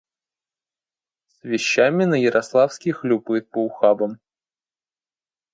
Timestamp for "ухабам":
3.63-4.19